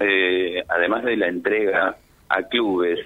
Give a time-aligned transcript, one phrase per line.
[0.00, 1.96] eh, además de la entrega
[2.28, 3.00] a clubes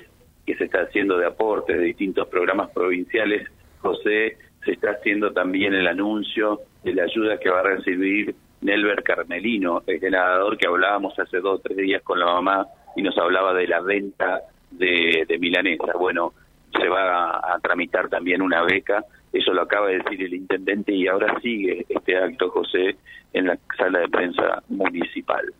[0.46, 3.48] que se está haciendo de aportes de distintos programas provinciales,
[3.80, 9.02] José, se está haciendo también el anuncio de la ayuda que va a recibir Nelver
[9.02, 12.66] Carmelino, el nadador que hablábamos hace dos o tres días con la mamá
[12.96, 15.92] y nos hablaba de la venta de, de milanesa.
[15.98, 16.34] Bueno,
[16.76, 21.06] se va a, tramitar también una beca, eso lo acaba de decir el intendente y
[21.06, 22.96] ahora sigue este acto, José,
[23.32, 25.52] en la sala de prensa municipal.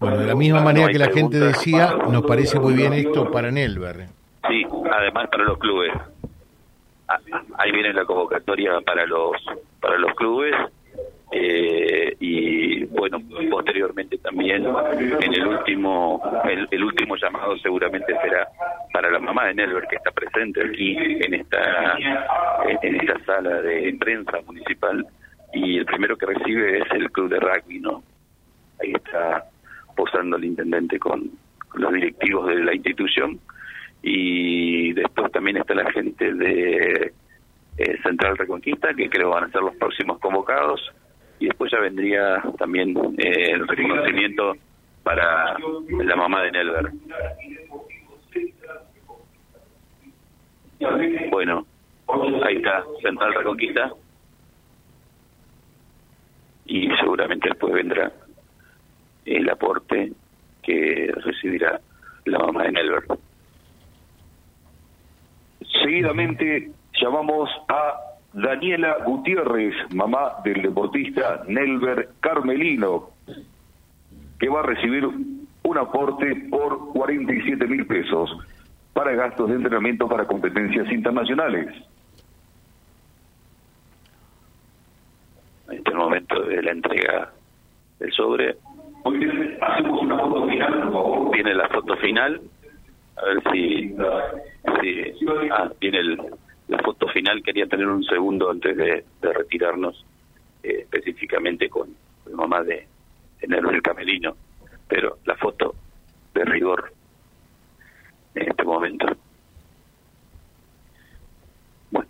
[0.00, 3.50] Bueno, de la misma manera que la gente decía, nos parece muy bien esto para
[3.50, 4.06] Nelver.
[4.48, 5.92] Sí, además para los clubes.
[7.06, 7.18] Ah,
[7.58, 9.36] ahí viene la convocatoria para los
[9.78, 10.54] para los clubes
[11.32, 13.18] eh, y bueno
[13.50, 16.22] posteriormente también en el último
[16.70, 18.48] el, último llamado seguramente será
[18.92, 21.96] para la mamá de Nelver que está presente aquí en esta
[22.82, 25.04] en esta sala de prensa municipal
[25.52, 28.02] y el primero que recibe es el club de rugby no
[28.80, 29.44] ahí está
[30.00, 31.30] posando el intendente con
[31.74, 33.38] los directivos de la institución.
[34.02, 37.12] Y después también está la gente de
[37.76, 40.80] eh, Central Reconquista, que creo van a ser los próximos convocados,
[41.38, 44.56] y después ya vendría también eh, el reconocimiento
[45.02, 46.92] para la mamá de Nelver.
[51.30, 51.66] Bueno,
[52.42, 53.92] ahí está Central Reconquista,
[56.64, 58.10] y seguramente después vendrá
[59.30, 60.12] el aporte
[60.62, 61.80] que recibirá
[62.24, 63.04] la mamá de Nelver.
[65.82, 67.94] Seguidamente llamamos a
[68.32, 73.10] Daniela Gutiérrez, mamá del deportista Nelver Carmelino,
[74.38, 78.30] que va a recibir un aporte por 47 mil pesos
[78.92, 81.68] para gastos de entrenamiento para competencias internacionales.
[85.68, 87.32] En este momento de la entrega
[88.00, 88.56] del sobre.
[89.04, 92.40] Hacemos una foto final, Viene la foto final.
[93.16, 93.94] A ver si
[94.80, 96.02] Sí, ah, viene
[96.68, 97.42] la foto final.
[97.42, 100.04] Quería tener un segundo antes de, retirarnos,
[100.62, 101.94] eh, específicamente con
[102.32, 102.86] mamá de,
[103.40, 104.36] de el Camelino.
[104.88, 105.74] Pero la foto
[106.34, 106.92] de rigor
[108.34, 109.06] en este momento.
[111.90, 112.08] Bueno,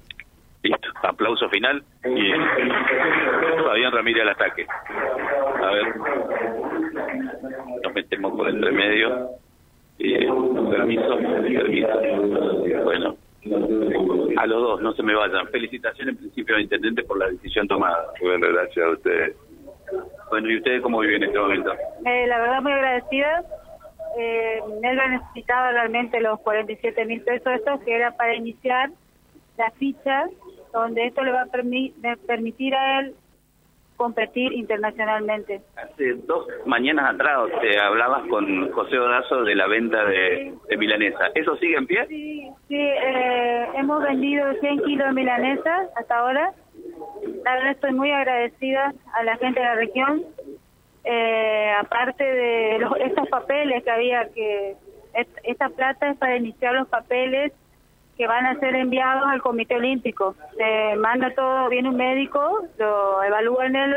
[0.62, 0.88] listo.
[1.10, 2.32] Aplauso final y
[3.64, 4.64] Fabián Ramírez al ataque.
[5.62, 5.96] A ver,
[7.82, 9.30] nos metemos por entre medio.
[9.98, 10.28] Eh,
[10.70, 12.84] permiso, permiso.
[12.84, 13.16] Bueno,
[14.36, 15.48] a los dos, no se me vayan.
[15.48, 18.06] Felicitaciones en principio al intendente por la decisión tomada.
[18.20, 19.36] Bueno, gracias a ustedes.
[20.30, 21.72] Bueno, ¿y ustedes cómo viven en este momento?
[22.06, 23.42] Eh, la verdad, muy agradecida.
[24.16, 28.90] Eh, él necesitaba realmente los 47 mil pesos estos, que era para iniciar
[29.58, 30.26] la ficha,
[30.72, 31.46] donde esto le va a
[32.26, 33.14] permitir a él
[34.00, 35.60] competir internacionalmente.
[35.76, 41.26] Hace dos mañanas atrás te hablabas con José Odazo de la venta de, milanesa.
[41.34, 42.06] ¿Eso sigue en pie?
[42.06, 46.50] Sí, sí eh, hemos vendido 100 kilos de milanesa hasta ahora.
[47.44, 50.22] La verdad estoy muy agradecida a la gente de la región.
[51.04, 54.76] Eh, aparte de los, estos papeles que había que...
[55.42, 57.52] Esta plata es para iniciar los papeles
[58.20, 60.34] que van a ser enviados al Comité Olímpico.
[60.54, 63.96] Se manda todo, viene un médico, lo evalúa en el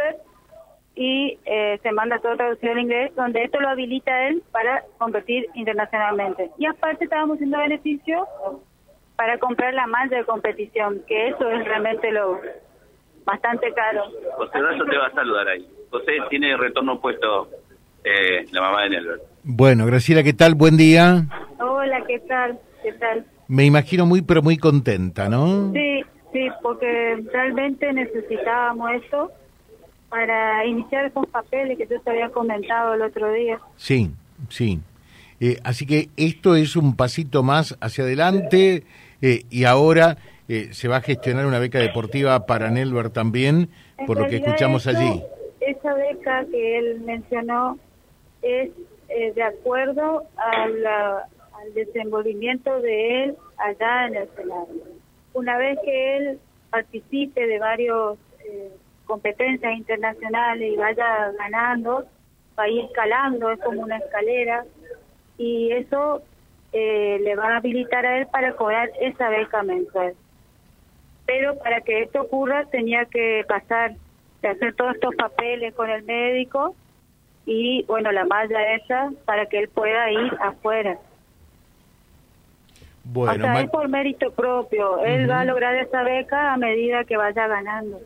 [0.95, 5.47] y eh, se manda todo traducido en inglés, donde esto lo habilita él para competir
[5.55, 6.51] internacionalmente.
[6.57, 8.25] Y aparte estábamos haciendo beneficio
[9.17, 12.39] para comprar la malla de competición, que eso es realmente lo
[13.25, 14.05] bastante caro.
[14.37, 15.67] José Dazo te va a saludar ahí.
[15.91, 17.49] José tiene retorno puesto
[18.05, 19.19] eh, la mamá de Nelver.
[19.43, 20.55] Bueno, Graciela, ¿qué tal?
[20.55, 21.23] Buen día.
[21.59, 22.57] Hola, ¿qué tal?
[22.81, 23.25] ¿Qué tal?
[23.53, 25.71] Me imagino muy, pero muy contenta, ¿no?
[25.73, 29.31] Sí, sí, porque realmente necesitábamos eso
[30.09, 33.59] para iniciar esos papeles que yo te había comentado el otro día.
[33.75, 34.09] Sí,
[34.49, 34.79] sí.
[35.39, 38.85] Eh, así que esto es un pasito más hacia adelante
[39.21, 40.17] eh, y ahora
[40.49, 43.69] eh, se va a gestionar una beca deportiva para Nelver también,
[44.07, 45.21] por lo que escuchamos allí.
[45.59, 47.77] Esa beca que él mencionó
[48.41, 48.71] es
[49.35, 51.27] de acuerdo a la,
[51.63, 54.67] al desenvolvimiento de él allá en el Senado.
[55.33, 56.39] Una vez que él
[56.69, 58.71] participe de varias eh,
[59.05, 62.05] competencias internacionales y vaya ganando,
[62.57, 64.65] va a ir escalando, es como una escalera,
[65.37, 66.21] y eso
[66.71, 70.13] eh, le va a habilitar a él para cobrar esa beca mensual.
[71.25, 73.95] Pero para que esto ocurra tenía que pasar,
[74.41, 76.75] de hacer todos estos papeles con el médico
[77.45, 80.99] y, bueno, la malla esa para que él pueda ir afuera.
[83.03, 85.03] Bueno, Hasta él por mérito propio.
[85.03, 87.99] Él va a lograr esa beca a medida que vaya ganando.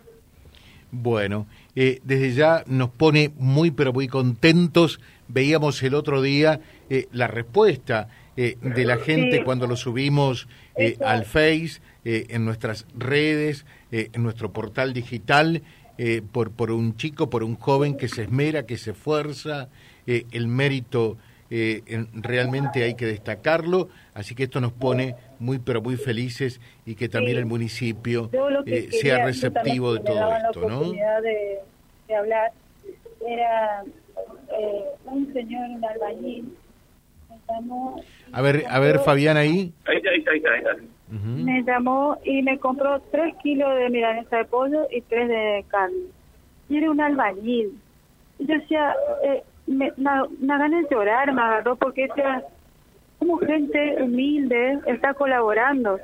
[0.92, 5.00] Bueno, eh, desde ya nos pone muy pero muy contentos.
[5.28, 8.08] Veíamos el otro día eh, la respuesta
[8.38, 10.48] eh, de la gente cuando lo subimos
[11.04, 15.64] al Face, en nuestras redes, en nuestro portal digital,
[16.32, 19.70] por, por un chico, por un joven que se esmera, que se esfuerza,
[20.06, 21.18] el mérito
[22.14, 27.10] realmente hay que destacarlo, así que esto nos pone muy pero muy felices y que
[27.10, 28.30] también el municipio
[28.66, 30.92] eh, sea receptivo de todo esto, ¿no?
[31.22, 31.60] De,
[32.08, 32.52] de hablar
[33.26, 33.84] era
[34.58, 36.54] eh, un señor, un albañil,
[37.30, 38.02] me llamó,
[38.32, 39.74] a ver, a ver, Fabián ahí.
[39.86, 40.76] Ahí está, ahí está, ahí está.
[41.10, 45.96] Me llamó y me compró tres kilos de milanesa de pollo y tres de carne.
[46.68, 47.80] Y era un albañil.
[48.40, 52.44] Y yo decía, eh, me, me, me gané de llorar, me agarró porque decía,
[53.20, 56.00] como gente humilde está colaborando.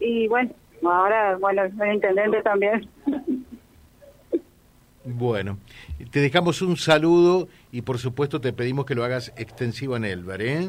[0.00, 0.50] Y bueno,
[0.84, 2.88] ahora, bueno, el intendente también.
[5.04, 5.58] Bueno,
[6.10, 10.42] te dejamos un saludo y por supuesto te pedimos que lo hagas extensivo en Elber,
[10.42, 10.68] ¿eh?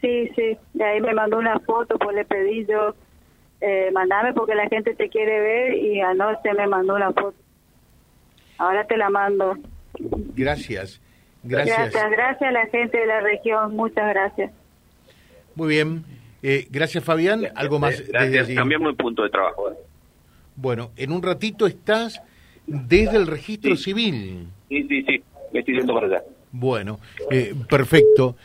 [0.00, 2.94] Sí, sí, de ahí me mandó una foto, pues le pedí yo,
[3.60, 7.36] eh, mandame porque la gente te quiere ver y anoche me mandó una foto.
[8.58, 9.56] Ahora te la mando.
[10.34, 11.00] Gracias,
[11.42, 11.92] gracias.
[11.92, 14.52] Gracias, gracias a la gente de la región, muchas gracias.
[15.54, 16.04] Muy bien.
[16.42, 17.48] Eh, gracias, Fabián.
[17.54, 18.06] ¿Algo más?
[18.08, 18.48] Gracias.
[18.50, 19.70] Cambiamos el punto de trabajo.
[19.70, 19.74] ¿eh?
[20.56, 22.22] Bueno, en un ratito estás
[22.66, 24.48] desde el registro civil.
[24.68, 25.22] Sí, sí, sí.
[25.52, 26.22] Me estoy yendo para allá.
[26.52, 26.98] Bueno,
[27.30, 28.36] eh, perfecto.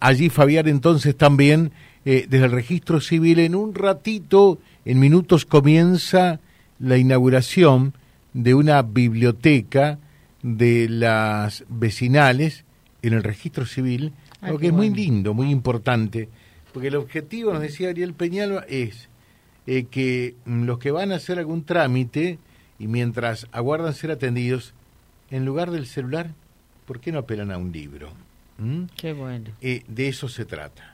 [0.00, 1.72] allí, Fabián, entonces también
[2.04, 6.38] desde el registro civil, en un ratito, en minutos, comienza
[6.78, 7.94] la inauguración
[8.34, 9.98] de una biblioteca
[10.44, 12.64] de las vecinales
[13.00, 14.12] en el registro civil
[14.42, 16.28] lo que es muy lindo, muy importante,
[16.74, 19.08] porque el objetivo, nos decía Ariel Peñalba, es
[19.66, 22.38] eh, que mm, los que van a hacer algún trámite
[22.78, 24.74] y mientras aguardan ser atendidos,
[25.30, 26.34] en lugar del celular,
[26.84, 28.10] ¿por qué no apelan a un libro?
[28.58, 28.82] ¿Mm?
[28.96, 29.50] Qué bueno.
[29.62, 30.93] Eh, de eso se trata.